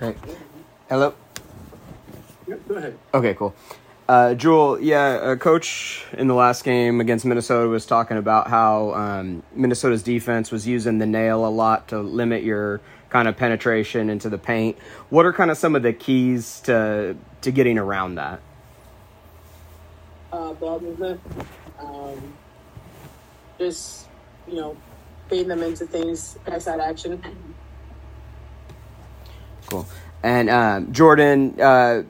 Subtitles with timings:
[0.00, 0.14] Hey.
[0.88, 1.12] Hello.
[2.46, 2.96] Yeah, go ahead.
[3.12, 3.52] Okay, cool.
[4.08, 8.94] Uh, Jewell, yeah, uh, coach in the last game against Minnesota was talking about how
[8.94, 12.80] um, Minnesota's defense was using the nail a lot to limit your
[13.10, 14.78] kind of penetration into the paint.
[15.10, 18.40] What are kind of some of the keys to to getting around that?
[20.32, 21.20] Uh, ball movement,
[21.80, 22.34] um,
[23.58, 24.06] just
[24.46, 24.76] you know,
[25.28, 27.20] fading them into things, pass out action.
[29.68, 29.86] Cool.
[30.22, 32.02] And um, Jordan, uh,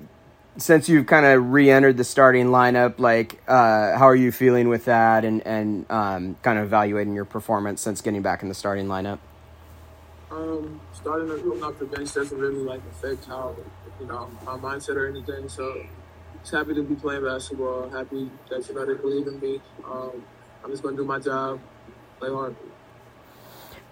[0.58, 4.84] since you've kind of re-entered the starting lineup, like uh, how are you feeling with
[4.84, 8.86] that, and and um, kind of evaluating your performance since getting back in the starting
[8.86, 9.18] lineup?
[10.30, 13.56] Um, starting to off the bench doesn't really like affect how
[14.00, 15.48] you know my mindset or anything.
[15.48, 15.84] So
[16.40, 17.88] just happy to be playing basketball.
[17.90, 19.60] Happy that you know they believe in me.
[19.84, 20.24] Um,
[20.62, 21.60] I'm just gonna do my job,
[22.20, 22.54] play hard.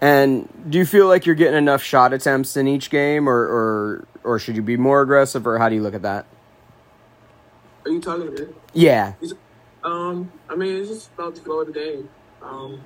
[0.00, 4.08] And do you feel like you're getting enough shot attempts in each game, or or
[4.24, 6.26] or should you be more aggressive, or how do you look at that?
[7.84, 8.52] Are you talking to me?
[8.74, 9.14] Yeah.
[9.84, 12.08] Um, I mean, it's just about the flow of the game.
[12.42, 12.82] Um,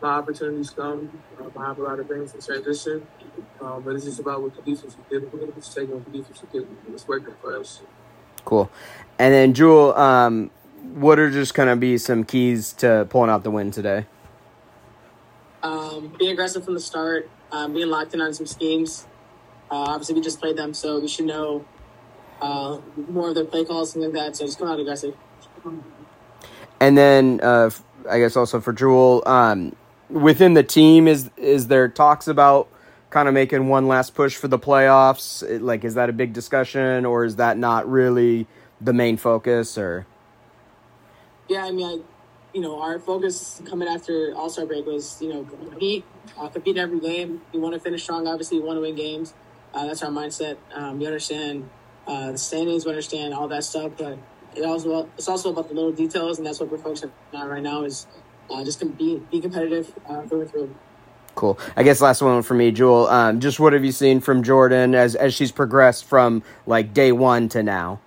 [0.00, 1.10] my opportunities come.
[1.40, 3.06] Um, I have a lot of things in transition,
[3.60, 5.24] um, but it's just about what the defense did.
[5.32, 6.66] We're going to just taking what the defense did.
[6.88, 7.82] It's working for us.
[8.44, 8.70] Cool.
[9.18, 10.50] And then Jewell, um,
[10.94, 14.06] what are just gonna be some keys to pulling out the win today?
[15.66, 19.06] Um, being aggressive from the start, um, being locked in on some schemes.
[19.68, 21.64] Uh, obviously, we just played them, so we should know
[22.40, 22.78] uh,
[23.08, 24.36] more of their play calls and like that.
[24.36, 25.16] So just come out aggressive.
[26.78, 27.70] And then uh,
[28.08, 29.74] I guess also for Jewell, um,
[30.08, 32.68] within the team, is is there talks about
[33.10, 35.44] kind of making one last push for the playoffs?
[35.60, 38.46] Like, is that a big discussion, or is that not really
[38.80, 39.76] the main focus?
[39.76, 40.06] Or
[41.48, 42.15] Yeah, I mean, I,
[42.56, 46.06] you know, our focus coming after All Star break was, you know, compete,
[46.38, 47.42] uh, compete every game.
[47.52, 48.26] We want to finish strong.
[48.26, 49.34] Obviously, we want to win games.
[49.74, 50.56] Uh, that's our mindset.
[50.74, 51.68] Um, we understand
[52.06, 52.86] uh, the standings.
[52.86, 54.18] We understand all that stuff, but
[54.54, 57.62] it also it's also about the little details, and that's what we're focusing on right
[57.62, 57.84] now.
[57.84, 58.06] Is
[58.50, 60.74] uh, just be be competitive uh, through and through.
[61.34, 61.58] cool.
[61.76, 63.06] I guess last one for me, Jewell.
[63.08, 67.12] Um, just what have you seen from Jordan as as she's progressed from like day
[67.12, 68.00] one to now?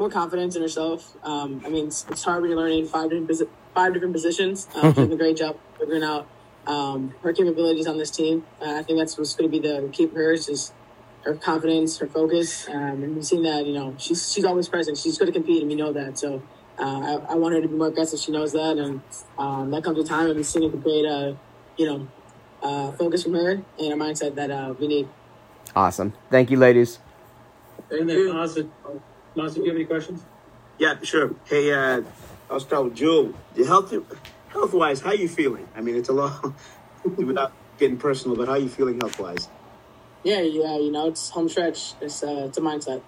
[0.00, 1.14] More confidence in herself.
[1.22, 4.66] Um, I mean, it's, it's hard when you're learning five different five different positions.
[4.74, 6.26] Um, she's doing a great job figuring out
[6.66, 8.46] um, her capabilities on this team.
[8.62, 10.72] Uh, I think that's what's going to be the key for her is just
[11.24, 13.66] her confidence, her focus, um, and we've seen that.
[13.66, 14.96] You know, she's she's always present.
[14.96, 16.18] She's going to compete, and we know that.
[16.18, 16.42] So
[16.78, 18.20] uh, I, I want her to be more aggressive.
[18.20, 19.02] She knows that, and
[19.38, 20.28] um, that comes with time.
[20.28, 21.36] And we've seen it create a
[21.76, 22.08] you know
[22.62, 25.08] uh, focus from her and a mindset that uh, we need.
[25.76, 26.14] Awesome.
[26.30, 27.00] Thank you, ladies.
[27.90, 28.32] Thank And then, you.
[28.32, 28.66] Mazda,
[29.36, 30.24] Mazda, do you have any questions?
[30.78, 31.34] Yeah, sure.
[31.44, 32.02] Hey, uh,
[32.50, 33.32] I'll start with Jewell.
[33.54, 33.94] The health,
[34.48, 35.68] health wise, how you feeling?
[35.76, 36.54] I mean, it's a long,
[37.16, 39.48] without getting personal, but how you feeling health wise?
[40.24, 41.94] Yeah, yeah, you know, it's home stretch.
[42.00, 43.02] It's uh, it's a mindset.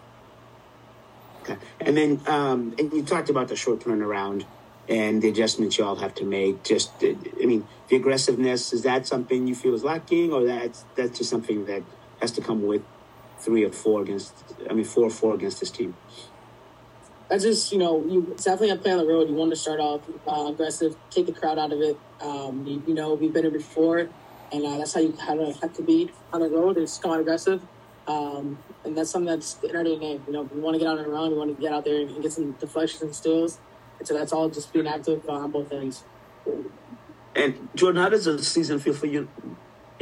[1.42, 1.56] Okay.
[1.80, 4.44] And then, um, and you talked about the short turnaround
[4.88, 6.62] and the adjustments y'all have to make.
[6.62, 7.08] Just, uh,
[7.42, 11.30] I mean, the aggressiveness is that something you feel is lacking, or that's that's just
[11.30, 11.82] something that
[12.20, 12.82] has to come with
[13.42, 14.32] three or four against?
[14.68, 15.94] I mean, four or four against this team.
[17.28, 19.28] That's just you know you it's definitely a play on the road.
[19.28, 21.96] You want to start off uh, aggressive, take the crowd out of it.
[22.20, 24.08] Um, you, you know we've been here before,
[24.52, 26.76] and uh, that's how you kind of have to be on the road.
[26.76, 27.62] Is come out aggressive,
[28.06, 30.20] um, and that's something that's in our DNA.
[30.26, 31.30] You know we want to get out on a run.
[31.30, 33.58] We want to get out there and get some deflections and steals.
[33.98, 36.04] And so that's all just being active uh, on both ends.
[37.34, 39.28] And Jordan, how does the season feel for you?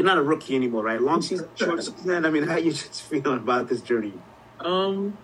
[0.01, 0.99] You're not a rookie anymore, right?
[0.99, 2.25] Long season, short season.
[2.25, 4.15] I mean, how you just feeling about this journey?
[4.59, 5.19] Um,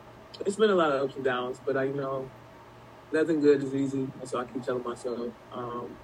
[0.44, 2.28] it's been a lot of ups and downs, but I you know
[3.10, 4.06] nothing good is easy.
[4.24, 5.30] so I keep telling myself.
[5.50, 5.96] Um,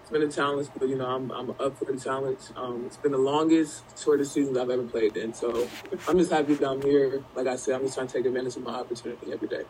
[0.00, 2.38] it's been a challenge, but you know I'm I'm up for the challenge.
[2.54, 5.66] Um, it's been the longest, shortest season I've ever played in, so
[6.06, 7.24] I'm just happy that I'm here.
[7.34, 9.64] Like I said, I'm just trying to take advantage of my opportunity every day.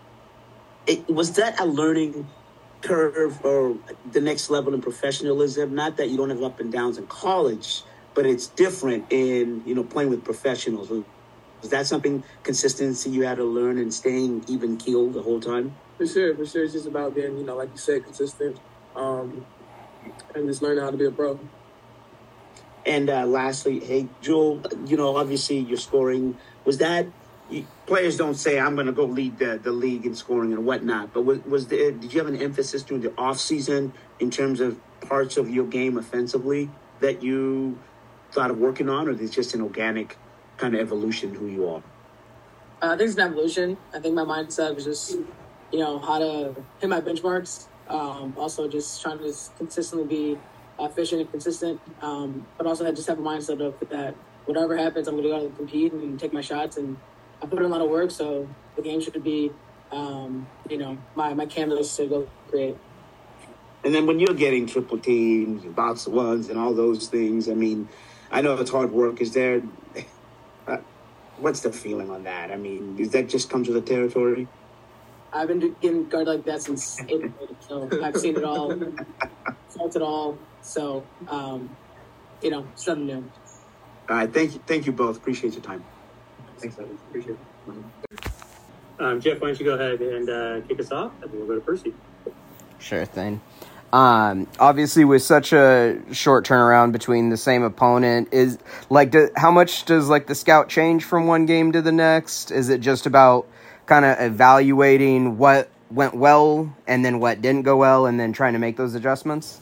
[0.86, 2.28] it, was that a learning
[2.82, 3.78] curve or
[4.12, 5.74] the next level in professionalism?
[5.74, 7.84] Not that you don't have up and downs in college,
[8.14, 10.90] but it's different in you know playing with professionals.
[10.90, 15.74] Was that something consistency you had to learn and staying even keeled the whole time?
[15.98, 18.58] For sure, for sure, it's just about being you know like you said, consistent,
[18.96, 19.44] um,
[20.34, 21.38] and just learning how to be a pro.
[22.86, 27.06] And uh, lastly, hey Jewell, you know obviously you're scoring was that.
[27.50, 30.64] You, players don't say I'm going to go lead the, the league in scoring and
[30.64, 34.30] whatnot, but was, was there, did you have an emphasis during the off season in
[34.30, 36.70] terms of parts of your game offensively
[37.00, 37.76] that you
[38.32, 40.16] thought of working on, or is it just an organic
[40.56, 41.82] kind of evolution who you are?
[42.82, 43.76] Uh, I think it's an evolution.
[43.94, 45.18] I think my mindset was just,
[45.72, 47.66] you know, how to hit my benchmarks.
[47.88, 50.38] Um, also, just trying to consistently be
[50.78, 51.80] efficient and consistent.
[52.00, 54.14] Um, but also, I just have a mindset of that,
[54.46, 56.76] whatever happens, I'm going to go out and compete and take my shots.
[56.76, 56.96] And
[57.42, 59.50] I put in a lot of work, so the game should be,
[59.90, 62.76] um, you know, my, my canvas to go create.
[63.82, 67.88] And then when you're getting triple teams, box ones, and all those things, I mean,
[68.30, 69.20] I know it's hard work.
[69.20, 69.62] Is there,
[70.66, 70.78] uh,
[71.38, 72.50] what's the feeling on that?
[72.50, 74.46] I mean, is that just comes with the territory?
[75.32, 78.70] I've been getting guard like that since eighth grade, so I've seen it all,
[79.68, 80.38] felt it all.
[80.62, 81.70] So, um,
[82.42, 83.30] you know, something new.
[84.08, 85.16] All right, thank you, thank you both.
[85.16, 85.84] Appreciate your time.
[86.58, 86.98] Thanks, Evan.
[87.08, 87.84] Appreciate it.
[88.98, 91.48] Um, Jeff, why don't you go ahead and uh, kick us off, and then we'll
[91.48, 91.94] go to Percy.
[92.78, 93.40] Sure thing.
[93.92, 98.58] Um, obviously, with such a short turnaround between the same opponent, is
[98.88, 102.50] like, do, how much does like the scout change from one game to the next?
[102.50, 103.46] Is it just about
[103.86, 108.52] kind of evaluating what went well and then what didn't go well, and then trying
[108.52, 109.60] to make those adjustments?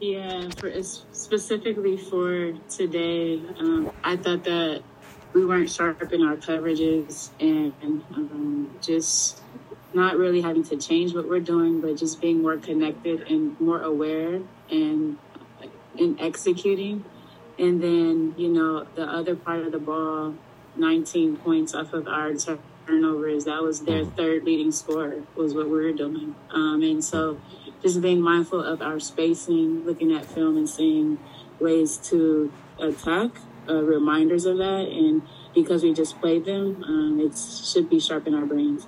[0.00, 4.82] Yeah, for specifically for today, um, I thought that
[5.34, 7.74] we weren't sharp in our coverages and
[8.14, 9.42] um, just
[9.92, 13.82] not really having to change what we're doing, but just being more connected and more
[13.82, 14.40] aware
[14.70, 15.18] and
[15.96, 17.04] in executing.
[17.58, 20.34] And then, you know, the other part of the ball,
[20.76, 22.32] 19 points off of our
[22.86, 26.34] turnovers, that was their third leading score, was what we were doing.
[26.50, 27.40] Um, and so
[27.82, 31.18] just being mindful of our spacing, looking at film and seeing
[31.58, 33.30] ways to attack,
[33.68, 34.88] uh, reminders of that.
[34.88, 35.22] And
[35.54, 38.86] because we just played them, um, it should be sharp in our brains.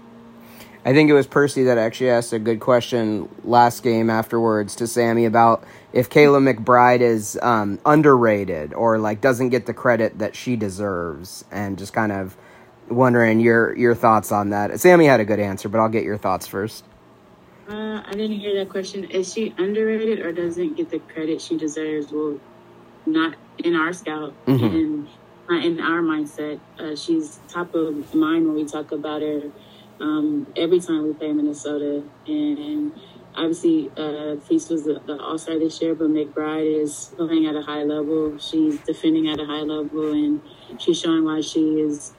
[0.84, 4.88] I think it was Percy that actually asked a good question last game afterwards to
[4.88, 10.34] Sami about if Kayla McBride is um, underrated or like doesn't get the credit that
[10.34, 12.36] she deserves, and just kind of
[12.88, 14.78] wondering your your thoughts on that.
[14.80, 16.84] Sami had a good answer, but I'll get your thoughts first.
[17.68, 19.04] Uh, I didn't hear that question.
[19.04, 22.10] Is she underrated or doesn't get the credit she deserves?
[22.10, 22.40] Well,
[23.06, 24.64] not in our scout mm-hmm.
[24.64, 25.08] and
[25.48, 26.58] not in our mindset.
[26.76, 29.42] Uh, she's top of mind when we talk about her
[30.00, 32.02] um, every time we play Minnesota.
[32.26, 32.92] And
[33.34, 37.56] obviously, uh, Feast was the, the All Star this year, but McBride is playing at
[37.56, 38.38] a high level.
[38.38, 40.40] She's defending at a high level, and
[40.78, 42.12] she's showing why she is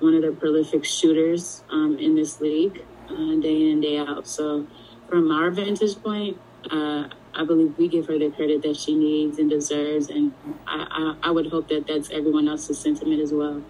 [0.00, 4.26] one of the prolific shooters um, in this league, uh, day in and day out.
[4.26, 4.66] So,
[5.08, 6.38] from our vantage point,
[6.70, 10.32] uh, I believe we give her the credit that she needs and deserves, and
[10.66, 13.62] I, I, I would hope that that's everyone else's sentiment as well.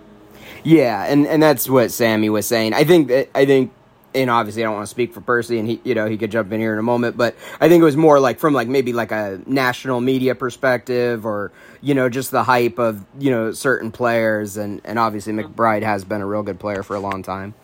[0.64, 2.74] Yeah, and and that's what Sami was saying.
[2.74, 3.72] I think that I think
[4.14, 6.30] and obviously I don't want to speak for Percy and he you know he could
[6.30, 8.68] jump in here in a moment, but I think it was more like from like
[8.68, 13.52] maybe like a national media perspective or you know just the hype of you know
[13.52, 17.22] certain players and and obviously McBride has been a real good player for a long
[17.22, 17.54] time.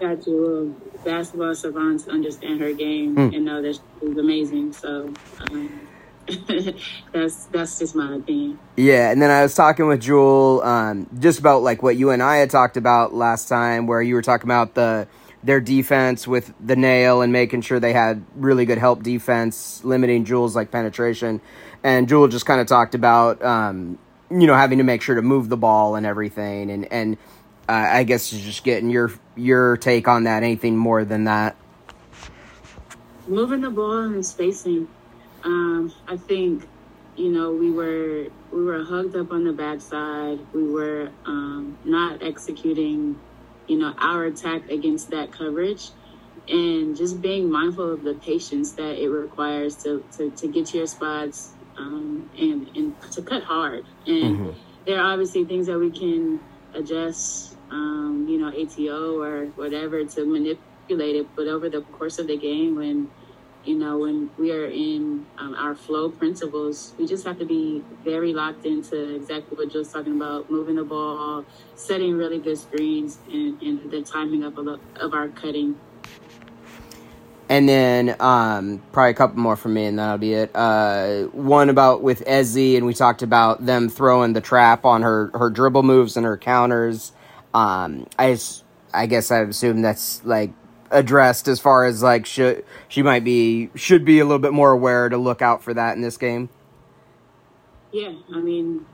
[0.00, 0.80] Got you.
[1.04, 3.34] Basketball savants understand her game mm.
[3.34, 4.72] and know that she's amazing.
[4.72, 5.12] So.
[5.50, 5.88] Um,
[7.12, 8.58] that's that's just my opinion.
[8.76, 12.22] Yeah, and then I was talking with Jewell um, just about like what you and
[12.22, 15.08] I had talked about last time, where you were talking about the
[15.42, 20.24] their defense with the nail and making sure they had really good help defense, limiting
[20.24, 21.40] Jewell's like penetration,
[21.82, 23.98] and Jewell just kind of talked about um,
[24.30, 27.16] you know having to make sure to move the ball and everything, and and
[27.68, 30.42] uh, I guess just getting your your take on that.
[30.42, 31.56] Anything more than that?
[33.26, 34.88] Moving the ball and spacing
[35.44, 36.68] um, I think,
[37.16, 40.38] you know, we were we were hugged up on the backside.
[40.52, 43.18] We were um, not executing,
[43.66, 45.90] you know, our attack against that coverage,
[46.48, 50.78] and just being mindful of the patience that it requires to to, to get to
[50.78, 53.84] your spots um, and and to cut hard.
[54.06, 54.50] And mm-hmm.
[54.86, 56.40] there are obviously things that we can
[56.74, 61.26] adjust, um, you know, ATO or whatever to manipulate it.
[61.36, 63.10] But over the course of the game, when
[63.68, 67.84] you know, when we are in um, our flow principles, we just have to be
[68.02, 71.44] very locked into exactly what Joe's talking about, moving the ball,
[71.74, 75.78] setting really good screens, and, and the timing of, of our cutting.
[77.50, 80.50] And then um, probably a couple more from me, and that'll be it.
[80.54, 85.30] Uh, one about with Ezi, and we talked about them throwing the trap on her,
[85.34, 87.12] her dribble moves and her counters.
[87.52, 88.38] Um, I,
[88.94, 90.52] I guess I assume that's like
[90.90, 94.72] addressed as far as like should she might be should be a little bit more
[94.72, 96.48] aware to look out for that in this game.
[97.90, 98.84] Yeah, I mean,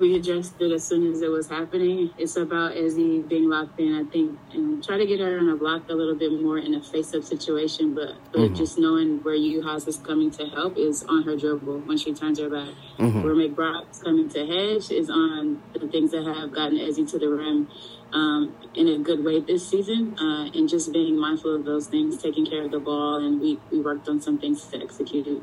[0.00, 2.10] we addressed it as soon as it was happening.
[2.18, 5.56] It's about Ezi being locked in, I think, and try to get her on a
[5.56, 7.94] block a little bit more in a face-up situation.
[7.94, 8.54] But but mm-hmm.
[8.56, 12.40] just knowing where Juhasz is coming to help is on her dribble when she turns
[12.40, 12.74] her back.
[12.98, 13.22] Mm-hmm.
[13.22, 17.28] Where McBride's coming to hedge is on the things that have gotten Ezi to the
[17.28, 17.68] rim
[18.12, 22.20] um, in a good way this season, uh, and just being mindful of those things,
[22.20, 25.40] taking care of the ball, and we, we worked on some things to execute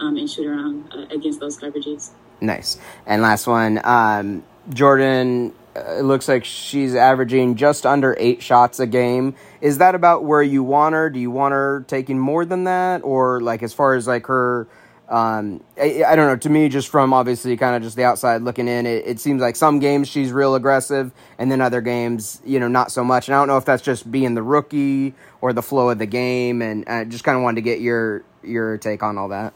[0.00, 2.10] um, and shoot around uh, against those coverages.
[2.40, 2.78] Nice.
[3.06, 8.78] And last one, um, Jordan, uh, it looks like she's averaging just under eight shots
[8.80, 9.34] a game.
[9.60, 11.10] Is that about where you want her?
[11.10, 14.68] Do you want her taking more than that, or like as far as like her?
[15.08, 16.36] Um, I, I don't know.
[16.36, 19.40] To me, just from obviously kind of just the outside looking in, it, it seems
[19.40, 23.26] like some games she's real aggressive, and then other games, you know, not so much.
[23.26, 26.06] And I don't know if that's just being the rookie or the flow of the
[26.06, 29.54] game, and I just kind of wanted to get your your take on all that.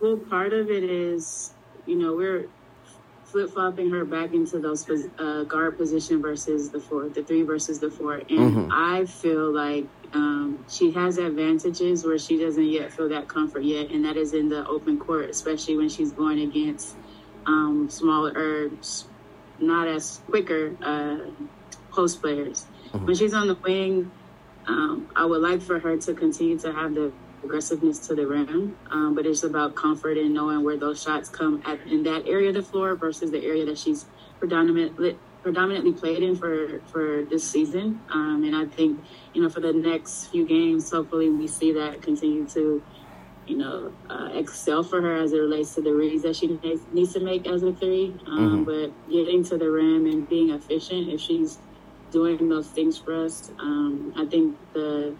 [0.00, 1.52] Well, part of it is,
[1.90, 2.46] you know, we're
[3.24, 7.80] flip flopping her back into those uh, guard position versus the four, the three versus
[7.80, 8.68] the four, and mm-hmm.
[8.72, 13.90] I feel like um, she has advantages where she doesn't yet feel that comfort yet,
[13.90, 16.96] and that is in the open court, especially when she's going against
[17.46, 18.70] um, smaller or
[19.58, 21.18] not as quicker uh,
[21.90, 22.66] post players.
[22.92, 23.06] Mm-hmm.
[23.06, 24.10] When she's on the wing,
[24.66, 28.76] um, I would like for her to continue to have the aggressiveness to the rim,
[28.90, 32.48] um, but it's about comfort and knowing where those shots come at in that area
[32.48, 34.06] of the floor versus the area that she's
[34.38, 38.00] predominantly predominantly played in for for this season.
[38.10, 39.00] Um, and I think
[39.34, 42.82] you know for the next few games, hopefully we see that continue to
[43.46, 46.58] you know uh, excel for her as it relates to the reads that she
[46.92, 48.14] needs to make as a three.
[48.26, 48.64] Um, mm-hmm.
[48.64, 51.58] But getting to the rim and being efficient, if she's
[52.10, 55.14] doing those things for us, um, I think the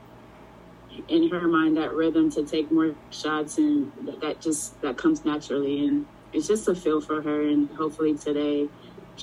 [1.09, 5.87] in her mind that rhythm to take more shots and that just that comes naturally
[5.87, 8.69] and it's just a feel for her and hopefully today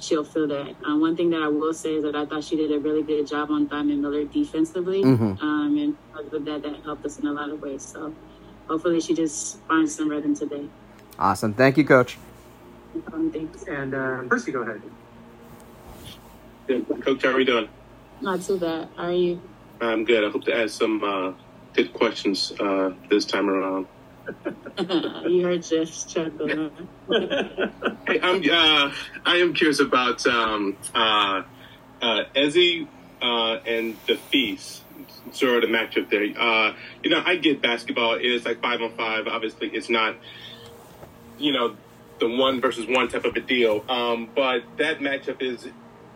[0.02, 0.76] she'll feel that.
[0.86, 3.04] Um, one thing that I will say is that I thought she did a really
[3.04, 5.44] good job on Diamond Miller defensively, mm-hmm.
[5.44, 7.84] um, and because of that, that helped us in a lot of ways.
[7.84, 8.14] So
[8.68, 10.68] hopefully she just finds some rhythm today.
[11.20, 11.54] Awesome.
[11.54, 12.18] Thank you, Coach.
[13.12, 13.64] Um, thanks.
[13.64, 14.82] And uh, Percy, go ahead.
[17.02, 17.70] Coach, how are you doing?
[18.22, 18.90] Not too bad.
[18.96, 19.42] How are you?
[19.80, 20.24] I'm good.
[20.24, 21.34] I hope to add some uh,
[21.74, 23.88] good questions uh, this time around.
[25.28, 26.48] you heard Jeff's chuckle.
[27.10, 28.42] hey, I'm.
[28.44, 28.94] Uh,
[29.26, 31.44] I am curious about um, uh,
[32.02, 32.88] uh, Ezi
[33.22, 34.84] uh, and the Feast.
[35.32, 36.24] Sort of the matchup there.
[36.40, 39.28] Uh, you know, I get basketball is like five on five.
[39.28, 40.16] Obviously, it's not.
[41.38, 41.76] You know,
[42.20, 43.86] the one versus one type of a deal.
[43.88, 45.68] Um, but that matchup is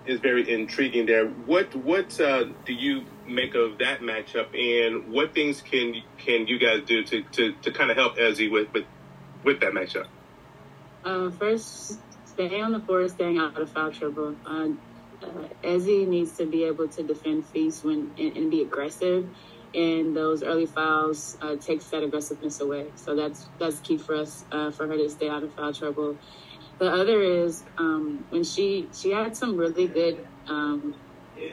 [0.05, 1.27] is very intriguing there.
[1.27, 6.59] What what uh, do you make of that matchup, and what things can can you
[6.59, 8.85] guys do to, to, to kind of help Ezi with, with
[9.43, 10.07] with that matchup?
[11.03, 14.35] Uh, first, stay on the floor, staying out of foul trouble.
[14.45, 14.69] Uh,
[15.23, 19.27] uh, Ezi needs to be able to defend Feast when and, and be aggressive,
[19.73, 22.87] and those early fouls uh, takes that aggressiveness away.
[22.95, 26.17] So that's that's key for us uh, for her to stay out of foul trouble.
[26.79, 30.95] The other is um, when she she had some really good um,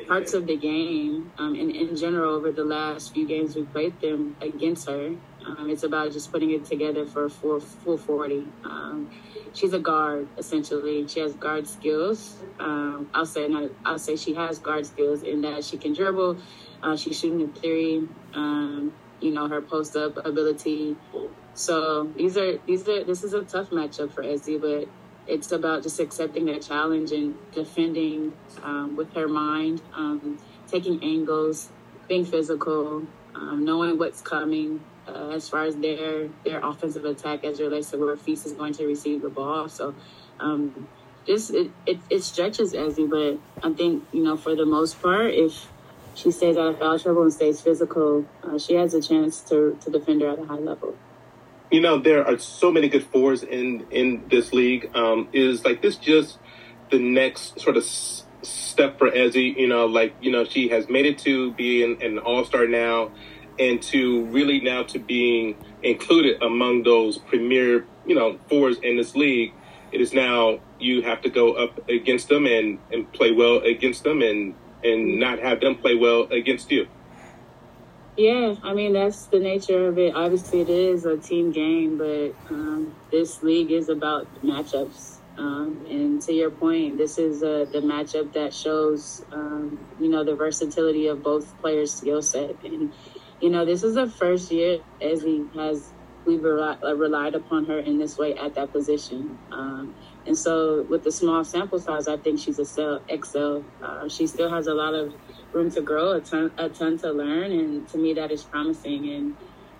[0.07, 4.01] parts of the game um, and in general over the last few games we played
[4.01, 5.15] them against her.
[5.47, 8.47] Um, it's about just putting it together for a full, full 40.
[8.65, 9.11] Um,
[9.55, 11.07] she's a guard essentially.
[11.09, 12.37] She has guard skills.
[12.59, 13.71] Um, I'll say not.
[13.85, 16.39] I'll say she has guard skills in that she can dribble.
[16.83, 18.07] Uh, she's shooting a three.
[18.35, 20.97] Um, you know her post up ability.
[21.55, 24.89] So these are these are this is a tough matchup for Ezi, but
[25.29, 28.33] it's about just accepting that challenge and defending
[28.63, 31.69] um, with her mind, um, taking angles,
[32.09, 37.61] being physical, um, knowing what's coming uh, as far as their their offensive attack as
[37.61, 39.69] relates to where Feast is going to receive the ball.
[39.69, 39.95] So
[40.41, 40.89] um,
[41.27, 45.35] just it, it, it stretches Ezi, but I think you know for the most part,
[45.35, 45.69] if
[46.15, 49.79] she stays out of foul trouble and stays physical, uh, she has a chance to
[49.83, 50.97] to defend her at a high level
[51.71, 54.91] you know, there are so many good fours in in this league.
[54.95, 56.39] Um, is like this just
[56.91, 59.57] the next sort of s- step for Ezi?
[59.57, 63.11] You know, like you know, she has made it to being an All Star now,
[63.59, 69.15] and to really now to being included among those premier, you know, fours in this
[69.15, 69.53] league.
[69.93, 74.05] It is now you have to go up against them and and play well against
[74.05, 76.87] them and and not have them play well against you.
[78.19, 80.15] Yeah, I mean that's the nature of it.
[80.17, 85.19] Obviously, it is a team game, but um, this league is about matchups.
[85.39, 90.25] Um, and to your point, this is uh, the matchup that shows, um, you know,
[90.25, 92.57] the versatility of both players' skill set.
[92.65, 92.93] And
[93.41, 95.93] you know, this is the first year Ezi has
[96.29, 99.39] we've relied, uh, relied upon her in this way at that position.
[99.51, 99.95] Um,
[100.27, 103.65] and so, with the small sample size, I think she's a cell, excel.
[103.83, 105.15] Uh, she still has a lot of
[105.53, 109.09] room to grow, a ton, a ton to learn, and to me that is promising.
[109.09, 109.37] And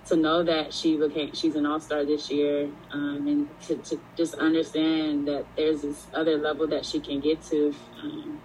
[0.07, 4.01] to know that she became, she's an all star this year, um, and to, to,
[4.17, 8.41] just understand that there's this other level that she can get to, um,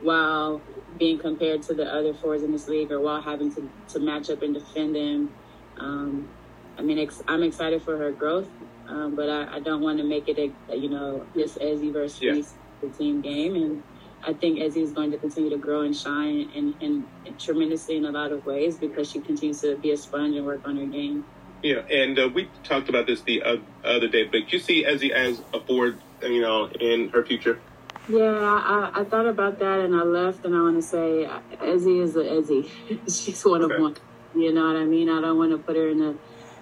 [0.00, 0.62] while
[0.96, 4.30] being compared to the other fours in this league, or while having to, to match
[4.30, 5.34] up and defend them.
[5.80, 6.28] Um,
[6.78, 8.48] I mean, ex- I'm excited for her growth,
[8.88, 10.38] um, but I, I don't want to make it
[10.70, 12.40] a, you know this Ezi versus yeah.
[12.80, 13.56] the team game.
[13.56, 13.82] And
[14.24, 17.96] I think Ezi is going to continue to grow and shine and, and, and tremendously
[17.96, 20.76] in a lot of ways because she continues to be a sponge and work on
[20.76, 21.24] her game.
[21.62, 25.10] Yeah, and uh, we talked about this the uh, other day, but you see Ezi
[25.10, 27.60] as a forward, you know, in her future?
[28.08, 31.28] Yeah, I, I thought about that and I left, and I want to say
[31.60, 32.70] Ezi is a Ezi.
[33.24, 33.74] She's one okay.
[33.74, 33.96] of one.
[34.36, 35.08] You know what I mean?
[35.08, 36.14] I don't want to put her in a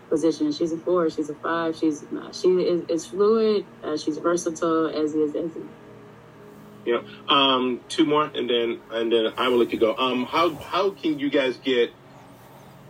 [0.08, 0.52] position.
[0.52, 1.10] She's a four.
[1.10, 1.76] She's a five.
[1.76, 3.64] She's she is, is fluid.
[3.82, 4.90] Uh, she's versatile.
[4.90, 5.66] Ezi is Ezi.
[6.84, 7.02] Yeah.
[7.28, 9.96] Um, two more, and then and then I will let you go.
[9.96, 11.92] Um, how how can you guys get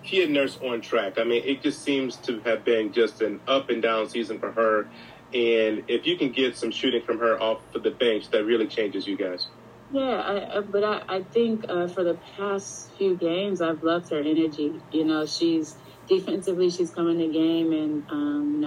[0.05, 1.19] Kia Nurse on track?
[1.19, 4.53] I mean, it just seems to have been just an up and down season for
[4.53, 4.89] her.
[5.35, 8.69] And if you can get some shooting from her off of the bench, that really
[8.69, 9.49] changes you guys.
[9.93, 14.19] Yeah, I, but I, I think uh, for the past few games, I've loved her
[14.19, 14.81] energy.
[14.93, 15.77] You know, she's
[16.09, 18.63] defensively, she's coming to game, and um,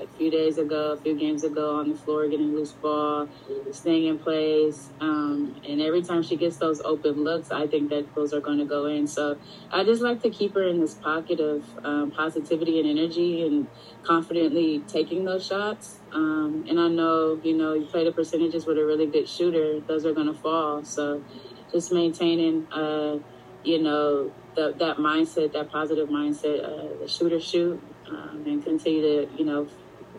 [0.00, 3.28] a few days ago, a few games ago, on the floor getting loose ball,
[3.70, 8.08] staying in place, um, and every time she gets those open looks, I think that
[8.16, 9.06] those are going to go in.
[9.06, 9.38] So
[9.72, 13.68] I just like to keep her in this pocket of um, positivity and energy, and
[14.06, 16.02] confidently taking those shots.
[16.12, 19.80] Um, and I know, you know, you play the percentages with a really good shooter;
[19.86, 20.84] those are going to fall.
[20.84, 21.24] So
[21.72, 23.18] just maintaining, uh,
[23.64, 29.32] you know, that mindset, that positive mindset, uh, the shooter shoot, um, and continue to,
[29.36, 29.68] you know,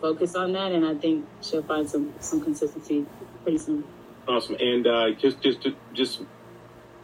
[0.02, 0.72] focus on that.
[0.72, 3.06] And I think she'll find some some consistency
[3.44, 3.84] pretty soon.
[4.28, 4.56] Awesome.
[4.60, 6.22] And uh, just just just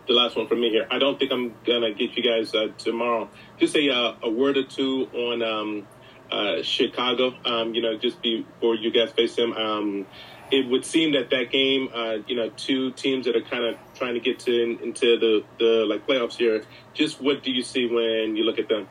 [0.08, 0.88] the last one from me here.
[0.90, 3.30] I don't think I'm gonna get you guys uh, tomorrow.
[3.58, 5.88] Just a uh, a word or two on um,
[6.32, 7.34] uh, Chicago.
[7.46, 9.54] Um, you know, just before you guys face them.
[9.54, 10.06] Um,
[10.52, 13.78] it would seem that that game, uh, you know, two teams that are kind of
[13.96, 16.64] trying to get to in, into the the like playoffs here.
[16.94, 18.88] Just what do you see when you look at them?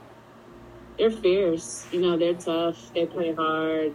[0.99, 1.87] They're fierce.
[1.93, 2.93] You know, they're tough.
[2.95, 3.95] They play hard.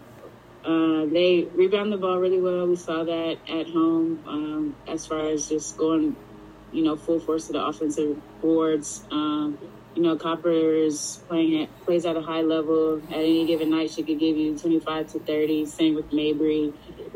[0.63, 2.68] Uh, they rebound the ball really well.
[2.68, 4.24] We saw that at home.
[4.28, 6.16] Um, as far as just going,
[6.72, 9.04] you know, full force to the offensive boards.
[9.12, 9.58] Um,
[9.96, 13.01] you know, Copper is playing at, plays at a high level.
[13.10, 15.66] At any given night, she could give you 25 to 30.
[15.66, 16.74] Same with Mabrey.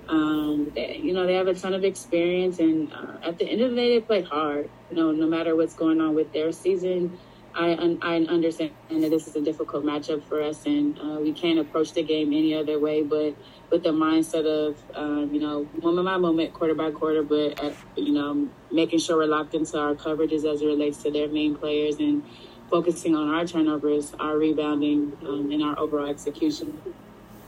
[0.07, 3.71] Um, you know, they have a ton of experience, and uh, at the end of
[3.71, 4.69] the day, they play hard.
[4.89, 7.17] You know, no matter what's going on with their season,
[7.55, 11.59] I I understand that this is a difficult matchup for us, and uh, we can't
[11.59, 13.03] approach the game any other way.
[13.03, 13.35] But
[13.69, 17.71] with the mindset of um, you know moment by moment, quarter by quarter, but uh,
[17.95, 21.55] you know making sure we're locked into our coverages as it relates to their main
[21.55, 22.23] players and
[22.69, 26.81] focusing on our turnovers, our rebounding, um, and our overall execution.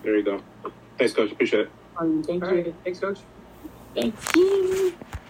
[0.03, 0.41] There you go.
[0.99, 1.31] Thanks, coach.
[1.31, 1.71] Appreciate it.
[1.97, 2.63] Um, thank All you.
[2.63, 2.75] Right.
[2.83, 3.19] Thanks, coach.
[3.93, 4.93] Thank you.